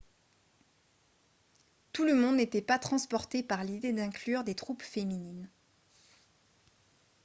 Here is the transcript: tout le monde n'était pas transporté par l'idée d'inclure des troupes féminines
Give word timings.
tout 1.93 2.05
le 2.05 2.15
monde 2.15 2.37
n'était 2.37 2.63
pas 2.63 2.79
transporté 2.79 3.43
par 3.43 3.63
l'idée 3.63 3.93
d'inclure 3.93 4.43
des 4.43 4.55
troupes 4.55 4.81
féminines 4.81 5.47